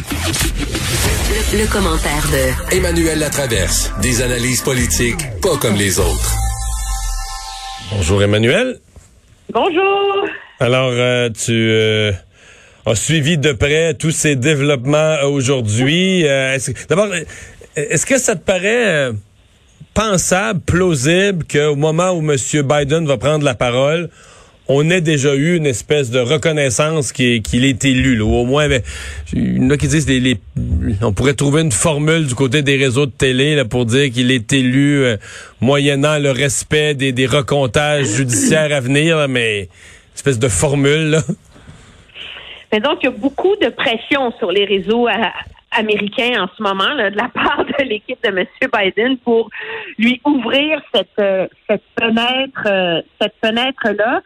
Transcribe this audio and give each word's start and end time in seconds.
Le, 0.00 1.58
le 1.62 1.66
commentaire 1.70 2.26
de 2.32 2.74
Emmanuel 2.76 3.18
Latraverse. 3.18 3.92
Des 4.00 4.22
analyses 4.22 4.62
politiques 4.62 5.18
pas 5.42 5.56
comme 5.58 5.74
les 5.76 5.98
autres. 5.98 6.34
Bonjour 7.92 8.22
Emmanuel. 8.22 8.78
Bonjour. 9.52 10.24
Alors, 10.58 10.90
euh, 10.92 11.28
tu 11.28 11.52
euh, 11.52 12.12
as 12.86 12.94
suivi 12.94 13.36
de 13.36 13.52
près 13.52 13.92
tous 13.94 14.10
ces 14.10 14.36
développements 14.36 15.16
aujourd'hui. 15.24 16.26
Euh, 16.26 16.54
est-ce- 16.54 16.70
D'abord, 16.88 17.08
est-ce 17.76 18.06
que 18.06 18.18
ça 18.18 18.36
te 18.36 18.42
paraît 18.44 19.10
pensable, 19.92 20.60
plausible 20.60 21.44
qu'au 21.50 21.76
moment 21.76 22.12
où 22.12 22.20
M. 22.20 22.36
Biden 22.62 23.06
va 23.06 23.18
prendre 23.18 23.44
la 23.44 23.54
parole, 23.54 24.08
on 24.72 24.88
ait 24.88 25.00
déjà 25.00 25.34
eu 25.34 25.56
une 25.56 25.66
espèce 25.66 26.10
de 26.10 26.20
reconnaissance 26.20 27.10
qu'il 27.12 27.64
est 27.64 27.84
élu, 27.84 28.14
là, 28.14 28.24
au 28.24 28.44
moins, 28.44 28.68
ben, 28.68 28.80
il 29.32 29.64
y 29.64 29.66
en 29.66 29.70
a 29.70 29.76
qui 29.76 29.88
disent 29.88 30.06
on 31.02 31.12
pourrait 31.12 31.34
trouver 31.34 31.62
une 31.62 31.72
formule 31.72 32.26
du 32.26 32.36
côté 32.36 32.62
des 32.62 32.76
réseaux 32.76 33.06
de 33.06 33.10
télé 33.10 33.56
là, 33.56 33.64
pour 33.64 33.84
dire 33.84 34.12
qu'il 34.12 34.30
est 34.30 34.52
élu 34.52 35.02
euh, 35.02 35.16
moyennant 35.60 36.18
le 36.20 36.30
respect 36.30 36.94
des, 36.94 37.10
des 37.10 37.26
recomptages 37.26 38.06
judiciaires 38.06 38.72
à 38.72 38.78
venir, 38.78 39.16
là, 39.16 39.26
mais 39.26 39.68
espèce 40.14 40.38
de 40.38 40.48
formule. 40.48 41.10
Là. 41.10 41.18
Mais 42.70 42.78
donc, 42.78 42.98
il 43.02 43.06
y 43.06 43.08
a 43.08 43.12
beaucoup 43.12 43.56
de 43.56 43.70
pression 43.70 44.32
sur 44.38 44.52
les 44.52 44.66
réseaux 44.66 45.08
euh, 45.08 45.12
américains 45.72 46.44
en 46.44 46.48
ce 46.56 46.62
moment 46.62 46.94
là, 46.94 47.10
de 47.10 47.16
la 47.16 47.28
part 47.34 47.64
de 47.64 47.82
l'équipe 47.82 48.22
de 48.22 48.28
M. 48.28 48.46
Biden 48.72 49.18
pour 49.18 49.50
lui 49.98 50.20
ouvrir 50.24 50.80
cette, 50.94 51.08
euh, 51.18 51.48
cette 51.68 51.82
fenêtre, 52.00 53.02
cette 53.20 53.34
fenêtre-là. 53.44 54.22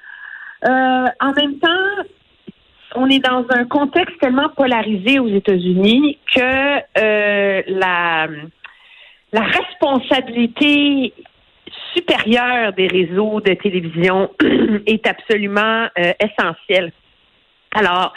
Euh, 0.66 1.06
en 1.20 1.32
même 1.32 1.58
temps, 1.58 2.04
on 2.94 3.08
est 3.10 3.18
dans 3.18 3.44
un 3.50 3.64
contexte 3.64 4.18
tellement 4.20 4.48
polarisé 4.50 5.18
aux 5.18 5.28
États-Unis 5.28 6.18
que 6.34 6.78
euh, 6.98 7.62
la, 7.66 8.28
responsabilité 9.32 11.12
supérieure 11.92 12.72
des 12.72 12.86
réseaux 12.86 13.40
de 13.40 13.54
télévision 13.54 14.30
est 14.86 15.06
absolument 15.06 15.88
euh, 15.98 16.12
essentielle. 16.20 16.92
Alors, 17.74 18.12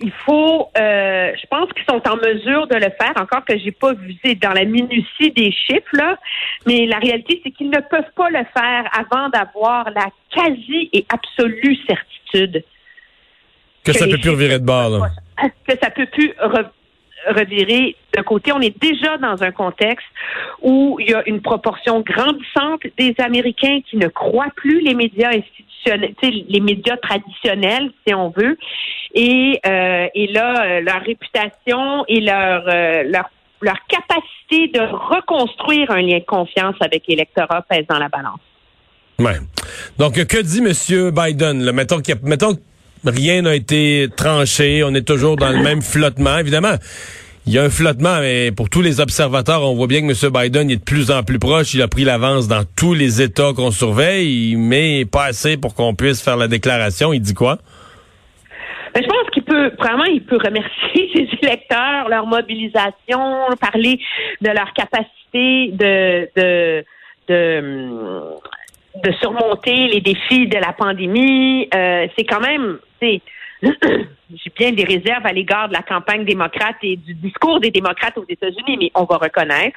il 0.00 0.12
faut, 0.24 0.68
euh, 0.78 1.32
je 1.40 1.46
pense 1.48 1.72
qu'ils 1.72 1.84
sont 1.88 2.02
en 2.08 2.16
mesure 2.16 2.66
de 2.66 2.76
le 2.76 2.90
faire, 3.00 3.12
encore 3.16 3.44
que 3.44 3.58
j'ai 3.58 3.72
pas 3.72 3.92
c'est 4.24 4.34
dans 4.36 4.52
la 4.52 4.64
minutie 4.64 5.30
des 5.32 5.50
chiffres, 5.52 5.94
là, 5.94 6.18
mais 6.66 6.86
la 6.86 6.98
réalité, 6.98 7.40
c'est 7.44 7.50
qu'ils 7.50 7.70
ne 7.70 7.80
peuvent 7.80 8.12
pas 8.16 8.30
le 8.30 8.44
faire 8.56 8.88
avant 8.92 9.28
d'avoir 9.28 9.90
la 9.90 10.06
quasi 10.30 10.88
et 10.92 11.04
absolue 11.12 11.76
certitude 11.86 12.64
Que 13.84 13.92
ça 13.92 14.06
les 14.06 14.12
peut 14.12 14.18
plus 14.18 14.30
revirer 14.30 14.58
de 14.58 14.64
bord. 14.64 14.90
Là. 14.90 15.10
que 15.66 15.74
ça 15.82 15.90
peut 15.90 16.06
plus 16.06 16.28
re- 16.40 16.70
revirer 17.28 17.96
de 18.16 18.22
côté. 18.22 18.52
On 18.52 18.60
est 18.60 18.76
déjà 18.80 19.18
dans 19.18 19.42
un 19.42 19.50
contexte 19.50 20.06
où 20.62 20.98
il 21.00 21.10
y 21.10 21.14
a 21.14 21.22
une 21.28 21.40
proportion 21.40 22.00
grandissante 22.00 22.82
des 22.98 23.14
Américains 23.18 23.80
qui 23.88 23.96
ne 23.96 24.08
croient 24.08 24.52
plus 24.56 24.80
les 24.80 24.94
médias 24.94 25.28
institutionnels, 25.30 25.67
les 25.86 26.60
médias 26.60 26.96
traditionnels, 26.96 27.90
si 28.06 28.14
on 28.14 28.30
veut. 28.30 28.56
Et, 29.14 29.58
euh, 29.66 30.06
et 30.14 30.26
là, 30.28 30.64
euh, 30.64 30.80
leur 30.80 31.00
réputation 31.02 32.04
et 32.08 32.20
leur, 32.20 32.64
euh, 32.68 33.02
leur 33.04 33.30
leur 33.60 33.76
capacité 33.88 34.68
de 34.68 34.80
reconstruire 34.80 35.90
un 35.90 36.00
lien 36.00 36.18
de 36.18 36.24
confiance 36.24 36.76
avec 36.80 37.02
l'électorat 37.08 37.62
pèse 37.68 37.86
dans 37.88 37.98
la 37.98 38.08
balance. 38.08 38.38
Donc, 39.98 40.14
que 40.14 40.40
dit 40.40 40.58
M. 40.58 41.10
Biden? 41.10 41.72
Mettons, 41.72 42.00
qu'il 42.00 42.14
mettons 42.22 42.54
que 42.54 42.60
rien 43.04 43.42
n'a 43.42 43.56
été 43.56 44.06
tranché, 44.16 44.84
on 44.84 44.94
est 44.94 45.06
toujours 45.06 45.34
dans 45.34 45.50
le 45.50 45.60
même 45.60 45.82
flottement. 45.82 46.38
Évidemment, 46.38 46.74
il 47.48 47.54
y 47.54 47.58
a 47.58 47.62
un 47.62 47.70
flottement, 47.70 48.20
mais 48.20 48.52
pour 48.52 48.68
tous 48.68 48.82
les 48.82 49.00
observateurs, 49.00 49.62
on 49.62 49.74
voit 49.74 49.86
bien 49.86 50.02
que 50.02 50.12
M. 50.12 50.30
Biden 50.30 50.70
est 50.70 50.76
de 50.76 50.84
plus 50.84 51.10
en 51.10 51.22
plus 51.22 51.38
proche. 51.38 51.72
Il 51.72 51.80
a 51.80 51.88
pris 51.88 52.04
l'avance 52.04 52.46
dans 52.46 52.62
tous 52.76 52.92
les 52.92 53.22
États 53.22 53.54
qu'on 53.56 53.70
surveille, 53.70 54.54
mais 54.54 55.06
pas 55.06 55.24
assez 55.24 55.56
pour 55.56 55.74
qu'on 55.74 55.94
puisse 55.94 56.22
faire 56.22 56.36
la 56.36 56.46
déclaration. 56.46 57.14
Il 57.14 57.20
dit 57.20 57.32
quoi? 57.32 57.56
Ben, 58.94 59.02
je 59.02 59.08
pense 59.08 59.30
qu'il 59.32 59.44
peut, 59.44 59.70
vraiment, 59.78 60.04
il 60.04 60.22
peut 60.24 60.36
remercier 60.36 61.10
ses 61.14 61.46
électeurs, 61.46 62.10
leur 62.10 62.26
mobilisation, 62.26 63.46
parler 63.58 63.98
de 64.42 64.50
leur 64.50 64.70
capacité 64.74 65.70
de, 65.72 66.28
de, 66.36 66.84
de, 67.28 68.20
de 69.02 69.12
surmonter 69.22 69.88
les 69.88 70.02
défis 70.02 70.48
de 70.48 70.58
la 70.58 70.74
pandémie. 70.74 71.66
Euh, 71.74 72.08
c'est 72.14 72.24
quand 72.24 72.40
même, 72.40 72.76
c'est, 73.00 73.22
j'ai 73.62 74.52
bien 74.56 74.72
des 74.72 74.84
réserves 74.84 75.24
à 75.24 75.32
l'égard 75.32 75.68
de 75.68 75.74
la 75.74 75.82
campagne 75.82 76.24
démocrate 76.24 76.76
et 76.82 76.96
du 76.96 77.14
discours 77.14 77.60
des 77.60 77.70
démocrates 77.70 78.16
aux 78.18 78.26
États-Unis, 78.28 78.76
mais 78.78 78.90
on 78.94 79.04
va 79.04 79.16
reconnaître 79.16 79.76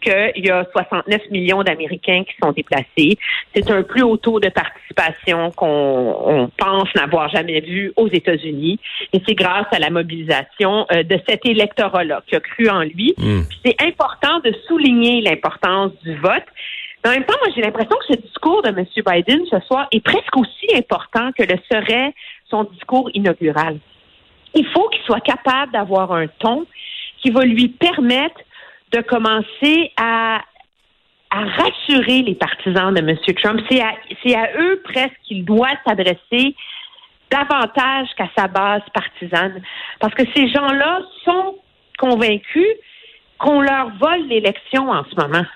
qu'il 0.00 0.46
y 0.46 0.50
a 0.50 0.66
69 0.72 1.30
millions 1.30 1.62
d'Américains 1.62 2.24
qui 2.24 2.34
sont 2.42 2.52
déplacés. 2.52 3.18
C'est 3.54 3.70
un 3.70 3.82
plus 3.82 4.02
haut 4.02 4.16
taux 4.16 4.40
de 4.40 4.48
participation 4.48 5.50
qu'on 5.50 6.16
on 6.26 6.50
pense 6.56 6.88
n'avoir 6.94 7.28
jamais 7.28 7.60
vu 7.60 7.92
aux 7.96 8.08
États-Unis. 8.08 8.78
Et 9.12 9.20
c'est 9.26 9.34
grâce 9.34 9.66
à 9.72 9.78
la 9.78 9.90
mobilisation 9.90 10.86
euh, 10.92 11.02
de 11.02 11.20
cet 11.28 11.44
électorat-là 11.44 12.22
qui 12.26 12.36
a 12.36 12.40
cru 12.40 12.68
en 12.68 12.80
lui. 12.80 13.14
Hmm. 13.18 13.42
C'est 13.64 13.76
important 13.82 14.40
de 14.40 14.54
souligner 14.66 15.20
l'importance 15.20 15.92
du 16.02 16.16
vote. 16.16 16.44
Mais 17.04 17.10
en 17.10 17.12
même 17.14 17.24
temps, 17.24 17.36
moi, 17.42 17.52
j'ai 17.54 17.62
l'impression 17.62 17.96
que 17.96 18.14
ce 18.14 18.20
discours 18.20 18.62
de 18.62 18.68
M. 18.68 18.84
Biden 19.06 19.44
ce 19.50 19.58
soir 19.66 19.86
est 19.90 20.04
presque 20.04 20.36
aussi 20.36 20.74
important 20.74 21.30
que 21.32 21.42
le 21.42 21.56
serait 21.70 22.12
son 22.50 22.64
discours 22.64 23.10
inaugural. 23.14 23.78
Il 24.54 24.66
faut 24.66 24.88
qu'il 24.88 25.02
soit 25.02 25.20
capable 25.20 25.72
d'avoir 25.72 26.12
un 26.12 26.26
ton 26.26 26.66
qui 27.22 27.30
va 27.30 27.44
lui 27.44 27.68
permettre 27.68 28.40
de 28.92 29.00
commencer 29.00 29.92
à, 29.96 30.42
rassurer 31.32 32.22
les 32.22 32.34
partisans 32.34 32.92
de 32.92 32.98
M. 32.98 33.16
Trump. 33.40 33.60
C'est 33.70 34.34
à, 34.34 34.48
eux 34.58 34.82
presque 34.82 35.16
qu'il 35.22 35.44
doit 35.44 35.70
s'adresser 35.86 36.56
davantage 37.30 38.08
qu'à 38.16 38.28
sa 38.36 38.48
base 38.48 38.82
partisane. 38.92 39.62
Parce 40.00 40.12
que 40.14 40.24
ces 40.34 40.48
gens-là 40.48 41.02
sont 41.24 41.56
convaincus 41.98 42.66
qu'on 43.38 43.60
leur 43.60 43.90
vole 44.00 44.26
l'élection 44.26 44.90
en 44.90 45.04
ce 45.04 45.14
moment. 45.14 45.46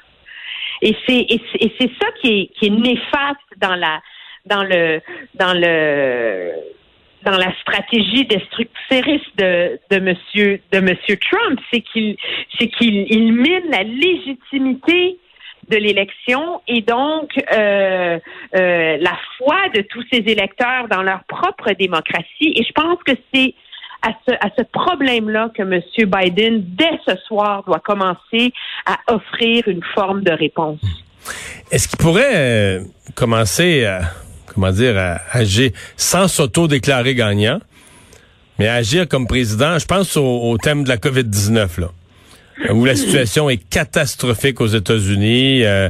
Et 0.81 0.97
c'est 1.09 1.91
ça 2.01 2.07
qui 2.21 2.29
est, 2.29 2.47
qui 2.57 2.67
est 2.67 2.71
néfaste 2.71 3.41
dans 3.57 3.75
la 3.75 4.01
dans 4.47 4.63
le 4.63 5.01
dans 5.35 5.55
le 5.55 6.53
dans 7.25 7.37
la 7.37 7.53
stratégie 7.61 8.25
destructrice 8.25 9.23
de, 9.37 9.79
de 9.91 9.99
monsieur 10.01 10.61
de 10.73 10.81
monsieur 10.81 11.17
Trump, 11.17 11.59
c'est 11.73 11.81
qu'il 11.81 12.17
c'est 12.59 12.69
qu'il 12.69 13.07
il 13.11 13.33
mine 13.33 13.71
la 13.71 13.83
légitimité 13.83 15.19
de 15.71 15.77
l'élection 15.77 16.61
et 16.69 16.83
donc 16.83 17.31
euh, 17.53 18.19
euh, 18.55 18.97
la 19.01 19.19
foi 19.39 19.57
de 19.75 19.83
tous 19.83 20.05
ces 20.13 20.19
électeurs 20.19 20.89
dans 20.91 21.03
leur 21.03 21.25
propre 21.25 21.73
démocratie. 21.73 22.53
Et 22.57 22.65
je 22.65 22.73
pense 22.73 22.99
que 23.05 23.13
c'est 23.33 23.55
à 24.03 24.11
ce, 24.29 24.35
à 24.35 24.51
ce 24.57 24.63
problème-là 24.63 25.51
que 25.57 25.63
M. 25.63 25.81
Biden, 25.99 26.63
dès 26.77 26.99
ce 27.07 27.17
soir, 27.27 27.65
doit 27.65 27.81
commencer 27.81 28.53
à 28.85 28.99
offrir 29.13 29.67
une 29.67 29.83
forme 29.95 30.23
de 30.23 30.33
réponse. 30.33 30.81
Est-ce 31.71 31.89
qu'il 31.89 31.99
pourrait 31.99 32.35
euh, 32.35 32.81
commencer 33.15 33.87
à, 33.87 34.03
comment 34.55 34.71
dire, 34.71 34.97
à 34.99 35.21
agir 35.33 35.71
sans 35.97 36.29
s'auto-déclarer 36.29 37.15
gagnant, 37.15 37.61
mais 38.59 38.69
agir 38.69 39.09
comme 39.09 39.27
président? 39.27 39.79
Je 39.79 39.87
pense 39.87 40.17
au, 40.17 40.25
au 40.25 40.59
thème 40.59 40.85
de 40.85 40.89
la 40.89 40.97
COVID-19, 40.97 41.81
là, 41.81 41.91
où 42.73 42.85
la 42.85 42.97
situation 42.97 43.51
est 43.51 43.59
catastrophique 43.69 44.61
aux 44.61 44.67
États-Unis. 44.67 45.65
Euh, 45.65 45.89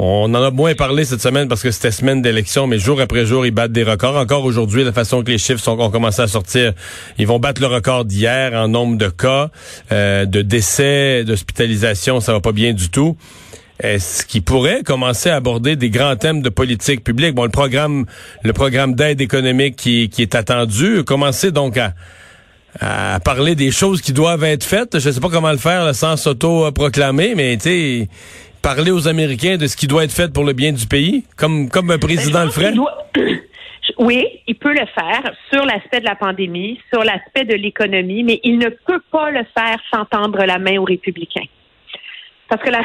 on 0.00 0.32
en 0.32 0.42
a 0.42 0.50
moins 0.52 0.74
parlé 0.74 1.04
cette 1.04 1.20
semaine 1.20 1.48
parce 1.48 1.60
que 1.60 1.72
c'était 1.72 1.90
semaine 1.90 2.22
d'élection, 2.22 2.68
mais 2.68 2.78
jour 2.78 3.00
après 3.00 3.26
jour, 3.26 3.44
ils 3.44 3.50
battent 3.50 3.72
des 3.72 3.82
records. 3.82 4.16
Encore 4.16 4.44
aujourd'hui, 4.44 4.84
la 4.84 4.92
façon 4.92 5.24
que 5.24 5.30
les 5.32 5.38
chiffres 5.38 5.62
sont, 5.62 5.78
ont 5.80 5.90
commencé 5.90 6.22
à 6.22 6.28
sortir, 6.28 6.72
ils 7.18 7.26
vont 7.26 7.40
battre 7.40 7.60
le 7.60 7.66
record 7.66 8.04
d'hier 8.04 8.52
en 8.54 8.68
nombre 8.68 8.96
de 8.96 9.08
cas, 9.08 9.50
euh, 9.90 10.24
de 10.24 10.40
décès, 10.42 11.24
d'hospitalisation, 11.24 12.20
ça 12.20 12.32
va 12.32 12.40
pas 12.40 12.52
bien 12.52 12.72
du 12.74 12.90
tout. 12.90 13.16
Est-ce 13.80 14.26
qu'il 14.26 14.42
pourrait 14.42 14.82
commencer 14.82 15.30
à 15.30 15.36
aborder 15.36 15.76
des 15.76 15.88
grands 15.90 16.16
thèmes 16.16 16.42
de 16.42 16.48
politique 16.48 17.04
publique? 17.04 17.34
Bon, 17.34 17.44
le 17.44 17.50
programme, 17.50 18.06
le 18.42 18.52
programme 18.52 18.94
d'aide 18.94 19.20
économique 19.20 19.76
qui, 19.76 20.08
qui 20.08 20.22
est 20.22 20.34
attendu, 20.34 21.04
commencer 21.04 21.52
donc 21.52 21.76
à, 21.76 21.92
à 22.80 23.20
parler 23.20 23.54
des 23.54 23.70
choses 23.70 24.00
qui 24.02 24.12
doivent 24.12 24.42
être 24.44 24.64
faites. 24.64 24.98
Je 24.98 25.08
ne 25.08 25.12
sais 25.12 25.20
pas 25.20 25.28
comment 25.28 25.52
le 25.52 25.58
faire 25.58 25.84
là, 25.84 25.92
sans 25.94 26.16
s'auto-proclamer, 26.16 27.34
mais 27.36 27.56
tu 27.56 27.62
sais, 27.62 28.08
parler 28.62 28.90
aux 28.90 29.06
Américains 29.06 29.56
de 29.56 29.68
ce 29.68 29.76
qui 29.76 29.86
doit 29.86 30.02
être 30.04 30.12
fait 30.12 30.32
pour 30.32 30.44
le 30.44 30.52
bien 30.54 30.72
du 30.72 30.86
pays, 30.86 31.24
comme, 31.36 31.68
comme 31.68 31.90
un 31.92 31.98
président 31.98 32.44
le 32.44 32.50
ferait? 32.50 32.72
Doit- 32.72 33.06
Oui, 34.00 34.24
il 34.46 34.54
peut 34.56 34.72
le 34.72 34.86
faire 34.94 35.32
sur 35.52 35.64
l'aspect 35.64 35.98
de 36.00 36.04
la 36.04 36.14
pandémie, 36.14 36.78
sur 36.92 37.02
l'aspect 37.02 37.44
de 37.44 37.54
l'économie, 37.54 38.22
mais 38.22 38.38
il 38.44 38.58
ne 38.58 38.68
peut 38.68 39.00
pas 39.10 39.30
le 39.30 39.40
faire 39.56 39.78
sans 39.92 40.04
tendre 40.04 40.44
la 40.44 40.58
main 40.58 40.78
aux 40.78 40.84
républicains. 40.84 41.46
Parce 42.48 42.62
que 42.62 42.70
la, 42.70 42.80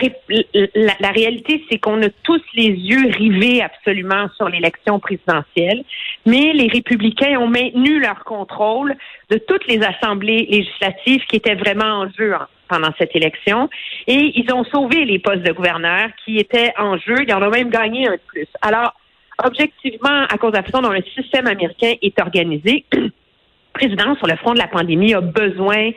la, 0.75 0.93
la 0.99 1.11
réalité, 1.11 1.63
c'est 1.69 1.77
qu'on 1.77 2.01
a 2.01 2.09
tous 2.23 2.41
les 2.53 2.67
yeux 2.67 3.09
rivés 3.11 3.61
absolument 3.61 4.27
sur 4.35 4.49
l'élection 4.49 4.99
présidentielle, 4.99 5.83
mais 6.25 6.51
les 6.53 6.67
républicains 6.67 7.39
ont 7.39 7.47
maintenu 7.47 7.99
leur 7.99 8.25
contrôle 8.25 8.95
de 9.29 9.37
toutes 9.37 9.65
les 9.67 9.81
assemblées 9.81 10.47
législatives 10.49 11.23
qui 11.27 11.37
étaient 11.37 11.55
vraiment 11.55 12.01
en 12.01 12.09
jeu 12.09 12.33
pendant 12.67 12.89
cette 12.97 13.15
élection. 13.15 13.69
Et 14.07 14.33
ils 14.35 14.51
ont 14.53 14.65
sauvé 14.65 15.05
les 15.05 15.19
postes 15.19 15.43
de 15.43 15.53
gouverneurs 15.53 16.09
qui 16.25 16.39
étaient 16.39 16.73
en 16.77 16.97
jeu. 16.97 17.15
Ils 17.25 17.33
en 17.33 17.41
ont 17.41 17.49
même 17.49 17.69
gagné 17.69 18.07
un 18.07 18.13
de 18.13 18.21
plus. 18.27 18.47
Alors, 18.61 18.93
objectivement, 19.43 20.25
à 20.29 20.37
cause 20.37 20.51
de 20.51 20.57
la 20.57 20.63
façon 20.63 20.81
dont 20.81 20.91
le 20.91 21.03
système 21.15 21.47
américain 21.47 21.93
est 22.01 22.19
organisé, 22.19 22.83
le 22.93 23.11
président, 23.73 24.15
sur 24.15 24.27
le 24.27 24.35
front 24.37 24.53
de 24.53 24.59
la 24.59 24.67
pandémie, 24.67 25.13
a 25.13 25.21
besoin 25.21 25.91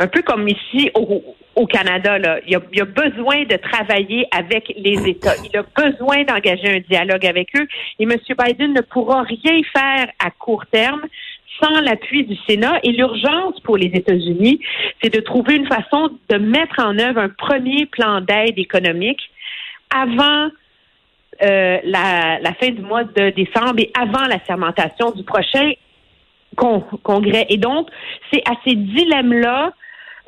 un 0.00 0.06
peu 0.06 0.22
comme 0.22 0.48
ici 0.48 0.90
au, 0.94 1.22
Canada, 1.66 2.18
là, 2.18 2.40
il, 2.46 2.54
a, 2.56 2.58
a, 2.58 2.84
besoin 2.84 3.44
de 3.44 3.56
travailler 3.56 4.26
avec 4.30 4.72
les 4.76 5.08
États. 5.08 5.34
Il 5.44 5.56
a 5.56 5.62
besoin 5.62 6.24
d'engager 6.24 6.76
un 6.76 6.80
dialogue 6.80 7.24
avec 7.26 7.48
eux. 7.56 7.66
Et 7.98 8.04
M. 8.04 8.16
Biden 8.38 8.72
ne 8.72 8.80
pourra 8.80 9.22
rien 9.22 9.60
faire 9.72 10.08
à 10.18 10.30
court 10.30 10.66
terme 10.66 11.02
sans 11.62 11.80
l'appui 11.80 12.24
du 12.24 12.36
Sénat. 12.48 12.80
Et 12.82 12.92
l'urgence 12.92 13.60
pour 13.60 13.76
les 13.76 13.86
États-Unis, 13.86 14.60
c'est 15.02 15.14
de 15.14 15.20
trouver 15.20 15.54
une 15.56 15.66
façon 15.66 16.10
de 16.28 16.36
mettre 16.38 16.80
en 16.80 16.98
œuvre 16.98 17.20
un 17.20 17.28
premier 17.28 17.86
plan 17.86 18.20
d'aide 18.20 18.58
économique 18.58 19.20
avant 19.94 20.50
euh, 21.42 21.78
la, 21.84 22.38
la, 22.40 22.54
fin 22.54 22.70
du 22.70 22.82
mois 22.82 23.04
de 23.04 23.30
décembre 23.30 23.78
et 23.78 23.90
avant 23.98 24.26
la 24.26 24.38
sermentation 24.44 25.10
du 25.12 25.24
prochain 25.24 25.72
congrès. 26.56 27.46
Et 27.48 27.56
donc, 27.56 27.88
c'est 28.32 28.42
à 28.48 28.54
ces 28.64 28.74
dilemmes-là 28.74 29.72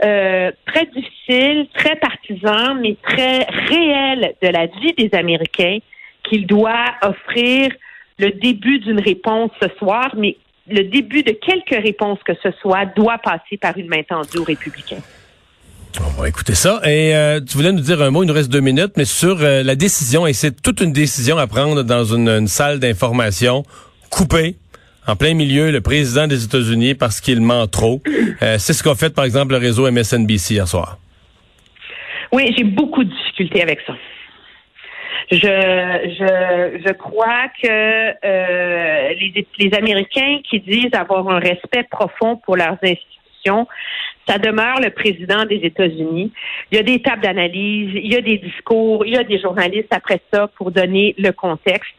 euh, 0.04 0.50
très 0.66 0.86
difficile, 0.86 1.66
très 1.74 1.96
partisan, 1.96 2.74
mais 2.74 2.96
très 3.02 3.44
réel 3.68 4.34
de 4.42 4.48
la 4.48 4.66
vie 4.66 4.92
des 4.96 5.10
Américains 5.16 5.78
qu'il 6.28 6.46
doit 6.46 6.84
offrir 7.02 7.70
le 8.18 8.30
début 8.30 8.78
d'une 8.78 9.00
réponse 9.00 9.50
ce 9.62 9.68
soir, 9.78 10.14
mais 10.16 10.36
le 10.68 10.82
début 10.84 11.22
de 11.22 11.32
quelques 11.32 11.82
réponses 11.82 12.18
que 12.26 12.32
ce 12.42 12.50
soit 12.60 12.86
doit 12.96 13.18
passer 13.18 13.56
par 13.60 13.76
une 13.78 13.88
main 13.88 14.02
tendue 14.02 14.38
aux 14.38 14.44
républicains. 14.44 15.02
On 15.98 16.20
va 16.20 16.28
écouter 16.28 16.54
ça. 16.54 16.80
Et 16.84 17.16
euh, 17.16 17.40
tu 17.40 17.56
voulais 17.56 17.72
nous 17.72 17.80
dire 17.80 18.02
un 18.02 18.10
mot, 18.10 18.22
il 18.22 18.26
nous 18.26 18.34
reste 18.34 18.50
deux 18.50 18.60
minutes, 18.60 18.92
mais 18.96 19.06
sur 19.06 19.40
euh, 19.40 19.62
la 19.62 19.76
décision, 19.76 20.26
et 20.26 20.34
c'est 20.34 20.60
toute 20.60 20.80
une 20.80 20.92
décision 20.92 21.38
à 21.38 21.46
prendre 21.46 21.82
dans 21.82 22.04
une, 22.04 22.28
une 22.28 22.48
salle 22.48 22.80
d'information 22.80 23.62
coupée 24.10 24.56
en 25.06 25.16
plein 25.16 25.34
milieu 25.34 25.70
le 25.70 25.80
président 25.80 26.26
des 26.26 26.44
États-Unis 26.44 26.94
parce 26.94 27.20
qu'il 27.20 27.40
ment 27.40 27.66
trop. 27.66 28.02
Euh, 28.42 28.56
c'est 28.58 28.72
ce 28.72 28.82
qu'a 28.82 28.94
fait, 28.94 29.14
par 29.14 29.24
exemple, 29.24 29.52
le 29.52 29.58
réseau 29.58 29.90
MSNBC 29.90 30.54
hier 30.54 30.68
soir. 30.68 30.98
Oui, 32.32 32.52
j'ai 32.56 32.64
beaucoup 32.64 33.04
de 33.04 33.10
difficultés 33.10 33.62
avec 33.62 33.80
ça. 33.86 33.94
Je, 35.30 35.38
je, 35.38 36.82
je 36.86 36.92
crois 36.92 37.48
que 37.62 37.68
euh, 37.68 39.14
les, 39.18 39.46
les 39.58 39.74
Américains 39.74 40.38
qui 40.48 40.60
disent 40.60 40.94
avoir 40.94 41.28
un 41.28 41.38
respect 41.38 41.84
profond 41.90 42.36
pour 42.36 42.56
leurs 42.56 42.78
institutions 42.82 43.16
ça 44.28 44.38
demeure 44.38 44.80
le 44.80 44.90
président 44.90 45.44
des 45.44 45.60
États-Unis. 45.62 46.32
Il 46.70 46.76
y 46.76 46.80
a 46.80 46.82
des 46.82 47.00
tables 47.00 47.22
d'analyse, 47.22 47.90
il 47.94 48.12
y 48.12 48.16
a 48.16 48.20
des 48.20 48.38
discours, 48.38 49.06
il 49.06 49.14
y 49.14 49.16
a 49.16 49.22
des 49.22 49.38
journalistes 49.38 49.92
après 49.92 50.20
ça 50.32 50.48
pour 50.56 50.70
donner 50.72 51.14
le 51.18 51.30
contexte. 51.30 51.92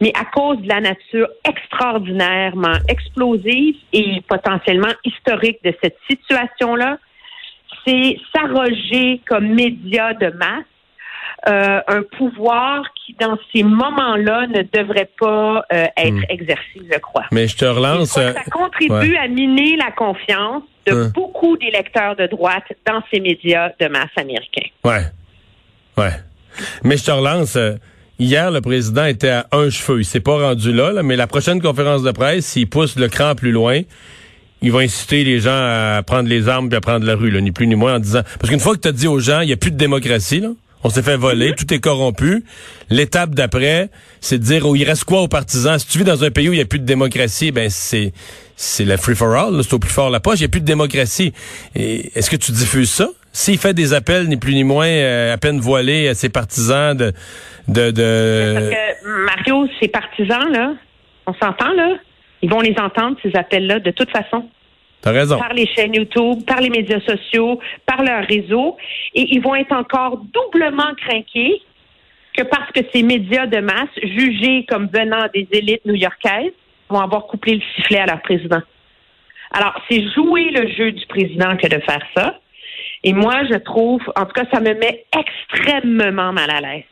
Mais 0.00 0.12
à 0.18 0.24
cause 0.24 0.58
de 0.60 0.68
la 0.68 0.80
nature 0.80 1.28
extraordinairement 1.46 2.78
explosive 2.88 3.76
et 3.92 4.22
potentiellement 4.26 4.92
historique 5.04 5.58
de 5.62 5.74
cette 5.82 5.96
situation-là, 6.08 6.98
c'est 7.86 8.16
s'arroger 8.34 9.20
comme 9.26 9.48
média 9.48 10.14
de 10.14 10.28
masse 10.28 10.64
euh, 11.46 11.80
un 11.88 12.02
pouvoir 12.16 12.84
qui, 12.94 13.14
dans 13.20 13.36
ces 13.52 13.62
moments-là, 13.62 14.46
ne 14.46 14.62
devrait 14.62 15.10
pas 15.18 15.64
euh, 15.72 15.86
être 15.94 16.14
hmm. 16.14 16.24
exercé, 16.30 16.80
je 16.90 16.98
crois. 16.98 17.24
Mais 17.32 17.46
je 17.48 17.56
te 17.58 17.66
relance. 17.66 18.12
ça 18.12 18.32
contribue 18.50 19.16
à 19.16 19.28
miner 19.28 19.76
la 19.76 19.90
confiance 19.90 20.62
de 20.86 20.92
hein. 20.92 21.12
beaucoup 21.14 21.56
d'électeurs 21.56 22.16
de 22.16 22.26
droite 22.26 22.64
dans 22.86 23.02
ces 23.12 23.20
médias 23.20 23.70
de 23.80 23.88
masse 23.88 24.10
américains. 24.16 24.68
Ouais. 24.84 25.04
Ouais. 25.96 26.12
Mais 26.82 26.96
je 26.96 27.04
te 27.04 27.10
relance. 27.10 27.56
Euh, 27.56 27.74
hier, 28.18 28.50
le 28.50 28.60
président 28.60 29.04
était 29.04 29.30
à 29.30 29.46
un 29.52 29.70
cheveu. 29.70 30.00
Il 30.00 30.04
s'est 30.04 30.20
pas 30.20 30.38
rendu 30.38 30.72
là, 30.72 30.92
là 30.92 31.02
mais 31.02 31.16
la 31.16 31.26
prochaine 31.26 31.60
conférence 31.60 32.02
de 32.02 32.12
presse, 32.12 32.46
s'il 32.46 32.68
pousse 32.68 32.96
le 32.96 33.08
cran 33.08 33.34
plus 33.34 33.52
loin, 33.52 33.80
il 34.62 34.72
va 34.72 34.80
inciter 34.80 35.24
les 35.24 35.40
gens 35.40 35.50
à 35.52 36.02
prendre 36.06 36.28
les 36.28 36.48
armes 36.48 36.68
et 36.72 36.76
à 36.76 36.80
prendre 36.80 37.04
la 37.04 37.14
rue, 37.14 37.30
là, 37.30 37.40
ni 37.40 37.52
plus 37.52 37.66
ni 37.66 37.74
moins, 37.74 37.96
en 37.96 37.98
disant... 37.98 38.22
Parce 38.38 38.48
qu'une 38.48 38.60
fois 38.60 38.74
que 38.74 38.80
tu 38.80 38.88
as 38.88 38.92
dit 38.92 39.06
aux 39.06 39.18
gens, 39.18 39.40
il 39.40 39.48
n'y 39.48 39.52
a 39.52 39.56
plus 39.56 39.70
de 39.70 39.76
démocratie, 39.76 40.40
là, 40.40 40.48
on 40.84 40.90
s'est 40.90 41.02
fait 41.02 41.16
voler, 41.16 41.50
mm-hmm. 41.50 41.54
tout 41.54 41.74
est 41.74 41.80
corrompu. 41.80 42.44
L'étape 42.88 43.34
d'après, 43.34 43.90
c'est 44.20 44.38
de 44.38 44.44
dire, 44.44 44.66
oh, 44.66 44.74
il 44.74 44.84
reste 44.84 45.04
quoi 45.04 45.20
aux 45.20 45.28
partisans? 45.28 45.78
Si 45.78 45.86
tu 45.86 45.98
vis 45.98 46.04
dans 46.04 46.24
un 46.24 46.30
pays 46.30 46.48
où 46.48 46.52
il 46.52 46.56
n'y 46.56 46.62
a 46.62 46.66
plus 46.66 46.78
de 46.78 46.86
démocratie, 46.86 47.52
ben 47.52 47.68
c'est 47.68 48.12
c'est 48.56 48.84
la 48.84 48.96
free 48.96 49.14
for 49.14 49.34
all, 49.34 49.62
c'est 49.62 49.74
au 49.74 49.78
plus 49.78 49.90
fort 49.90 50.10
la 50.10 50.20
poche, 50.20 50.38
il 50.38 50.42
n'y 50.42 50.46
a 50.46 50.48
plus 50.48 50.60
de 50.60 50.66
démocratie. 50.66 51.32
Est-ce 51.74 52.30
que 52.30 52.36
tu 52.36 52.52
diffuses 52.52 52.90
ça? 52.90 53.08
S'il 53.32 53.58
fait 53.58 53.74
des 53.74 53.94
appels, 53.94 54.28
ni 54.28 54.36
plus 54.36 54.54
ni 54.54 54.62
moins, 54.62 54.86
euh, 54.86 55.34
à 55.34 55.38
peine 55.38 55.58
voilés 55.58 56.06
à 56.08 56.14
ses 56.14 56.28
partisans 56.28 56.96
de... 56.96 57.12
de, 57.66 57.90
de... 57.90 58.54
Parce 58.54 58.70
que, 58.70 59.24
Mario, 59.26 59.68
ses 59.80 59.88
partisans, 59.88 60.52
là, 60.52 60.74
on 61.26 61.34
s'entend, 61.34 61.72
là? 61.72 61.96
Ils 62.42 62.50
vont 62.50 62.60
les 62.60 62.76
entendre, 62.78 63.16
ces 63.22 63.34
appels-là, 63.34 63.80
de 63.80 63.90
toute 63.90 64.10
façon. 64.10 64.48
T'as 65.00 65.10
raison. 65.10 65.38
Par 65.38 65.52
les 65.52 65.66
chaînes 65.66 65.94
YouTube, 65.94 66.44
par 66.46 66.60
les 66.60 66.70
médias 66.70 67.00
sociaux, 67.00 67.58
par 67.86 68.02
leur 68.02 68.24
réseau. 68.26 68.76
Et 69.14 69.34
ils 69.34 69.40
vont 69.42 69.54
être 69.54 69.72
encore 69.72 70.22
doublement 70.32 70.94
craqués 70.96 71.60
que 72.36 72.42
parce 72.44 72.70
que 72.72 72.80
ces 72.92 73.02
médias 73.02 73.46
de 73.46 73.58
masse, 73.58 73.88
jugés 74.02 74.64
comme 74.68 74.88
venant 74.92 75.26
des 75.34 75.48
élites 75.52 75.84
new-yorkaises, 75.84 76.52
vont 76.88 77.00
avoir 77.00 77.26
couplé 77.26 77.56
le 77.56 77.62
sifflet 77.74 77.98
à 77.98 78.06
leur 78.06 78.22
président. 78.22 78.62
Alors, 79.52 79.74
c'est 79.88 80.02
jouer 80.12 80.50
le 80.50 80.68
jeu 80.72 80.92
du 80.92 81.06
président 81.06 81.56
que 81.56 81.68
de 81.68 81.80
faire 81.82 82.02
ça. 82.16 82.38
Et 83.04 83.12
moi, 83.12 83.44
je 83.50 83.56
trouve, 83.58 84.00
en 84.16 84.24
tout 84.24 84.32
cas, 84.32 84.44
ça 84.52 84.60
me 84.60 84.74
met 84.74 85.04
extrêmement 85.16 86.32
mal 86.32 86.50
à 86.50 86.60
l'aise. 86.60 86.84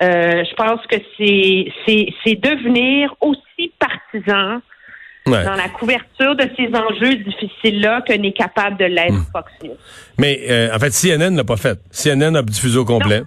Euh, 0.00 0.44
je 0.44 0.54
pense 0.54 0.80
que 0.86 0.96
c'est, 1.16 2.34
devenir 2.36 3.14
aussi 3.20 3.72
partisan 3.78 4.60
dans 5.26 5.56
la 5.56 5.68
couverture 5.68 6.34
de 6.36 6.48
ces 6.56 6.68
enjeux 6.74 7.16
difficiles-là 7.16 8.02
que 8.02 8.14
n'est 8.14 8.32
capable 8.32 8.78
de 8.78 8.86
l'être 8.86 9.12
hmm. 9.12 9.26
Fox 9.32 9.52
News. 9.62 9.76
Mais 10.16 10.40
euh, 10.48 10.74
en 10.74 10.78
fait, 10.78 10.90
CNN 10.90 11.36
l'a 11.36 11.44
pas 11.44 11.56
fait. 11.56 11.78
CNN 11.90 12.34
a 12.36 12.42
diffusé 12.42 12.78
au 12.78 12.84
complet. 12.84 13.22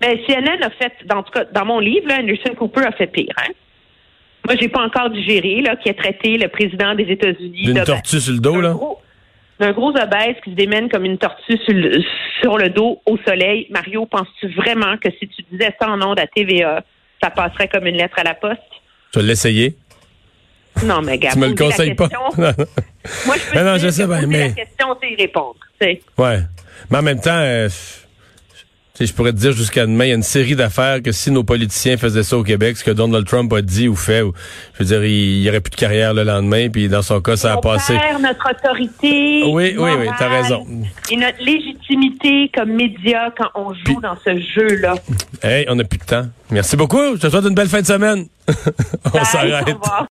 Mais 0.00 0.22
CNN 0.26 0.62
a 0.62 0.70
fait, 0.70 0.92
en 1.12 1.22
tout 1.22 1.32
cas, 1.32 1.44
dans 1.44 1.64
mon 1.64 1.80
livre, 1.80 2.12
Anderson 2.12 2.54
Cooper 2.56 2.84
a 2.86 2.92
fait 2.92 3.06
pire. 3.08 3.34
Hein? 3.38 3.52
Moi, 4.46 4.56
j'ai 4.60 4.68
pas 4.68 4.80
encore 4.80 5.10
digéré, 5.10 5.60
là, 5.60 5.76
qui 5.76 5.88
a 5.88 5.94
traité 5.94 6.36
le 6.36 6.48
président 6.48 6.94
des 6.94 7.04
États-Unis. 7.04 7.64
D'une 7.64 7.84
tortue 7.84 8.20
sur 8.20 8.32
le 8.32 8.40
dos, 8.40 8.60
là? 8.60 8.76
D'un 9.60 9.72
gros 9.72 9.90
obèse 9.90 10.36
qui 10.42 10.50
se 10.50 10.56
démène 10.56 10.88
comme 10.88 11.04
une 11.04 11.18
tortue 11.18 11.56
sur 11.64 11.74
le, 11.74 12.02
sur 12.40 12.58
le 12.58 12.70
dos 12.70 13.00
au 13.06 13.16
soleil. 13.18 13.68
Mario, 13.70 14.06
penses-tu 14.06 14.48
vraiment 14.54 14.96
que 14.96 15.08
si 15.20 15.28
tu 15.28 15.42
disais 15.52 15.72
ça 15.80 15.88
en 15.88 16.02
ondes 16.02 16.18
à 16.18 16.26
TVA, 16.26 16.82
ça 17.22 17.30
passerait 17.30 17.68
comme 17.68 17.86
une 17.86 17.96
lettre 17.96 18.18
à 18.18 18.24
la 18.24 18.34
poste? 18.34 18.58
Tu 19.12 19.20
vas 19.20 19.24
l'essayer? 19.24 19.76
Non, 20.84 21.00
mais 21.02 21.18
gars, 21.18 21.30
tu 21.32 21.38
me 21.38 21.48
le 21.48 21.54
conseilles 21.54 21.94
pas. 21.94 22.08
Moi, 22.36 22.54
je 23.36 23.52
peux 23.52 23.64
non, 23.64 23.76
je 23.76 23.90
sais 23.90 24.06
bien, 24.06 24.26
mais... 24.26 24.48
la 24.48 24.54
question, 24.54 24.96
c'est 25.00 25.10
y 25.12 25.16
répondre. 25.16 25.56
T'sais. 25.78 26.00
Ouais. 26.18 26.38
Mais 26.90 26.98
en 26.98 27.02
même 27.02 27.20
temps, 27.20 27.30
euh, 27.38 27.68
je 29.00 29.12
pourrais 29.12 29.32
te 29.32 29.38
dire 29.38 29.52
jusqu'à 29.52 29.86
demain, 29.86 30.04
il 30.04 30.08
y 30.08 30.12
a 30.12 30.16
une 30.16 30.22
série 30.22 30.54
d'affaires 30.54 31.02
que 31.02 31.12
si 31.12 31.30
nos 31.30 31.44
politiciens 31.44 31.96
faisaient 31.96 32.22
ça 32.22 32.36
au 32.36 32.42
Québec, 32.42 32.76
ce 32.76 32.84
que 32.84 32.90
Donald 32.90 33.26
Trump 33.26 33.52
a 33.52 33.62
dit 33.62 33.88
ou 33.88 33.96
fait, 33.96 34.20
je 34.20 34.78
veux 34.78 34.84
dire, 34.84 35.04
il 35.04 35.40
n'y 35.40 35.48
aurait 35.48 35.60
plus 35.60 35.70
de 35.70 35.76
carrière 35.76 36.14
le 36.14 36.24
lendemain, 36.24 36.68
puis 36.68 36.88
dans 36.88 37.02
son 37.02 37.20
cas, 37.20 37.36
ça 37.36 37.54
a 37.54 37.56
passé. 37.56 37.94
Perd 37.98 38.22
notre 38.22 38.50
autorité. 38.50 39.42
Oui, 39.46 39.74
oui, 39.78 39.90
oui, 39.98 40.06
t'as 40.18 40.28
raison. 40.28 40.66
Et 41.10 41.16
notre 41.16 41.42
légitimité 41.42 42.50
comme 42.54 42.72
média 42.72 43.32
quand 43.36 43.48
on 43.54 43.72
joue 43.74 44.00
dans 44.00 44.16
ce 44.24 44.38
jeu-là. 44.38 44.94
Hey, 45.42 45.66
on 45.68 45.74
n'a 45.74 45.84
plus 45.84 45.98
de 45.98 46.04
temps. 46.04 46.26
Merci 46.50 46.76
beaucoup. 46.76 47.16
Je 47.16 47.20
te 47.20 47.30
souhaite 47.30 47.44
une 47.44 47.54
belle 47.54 47.68
fin 47.68 47.80
de 47.80 47.86
semaine. 47.86 48.26
on 49.14 49.24
s'arrête. 49.24 49.76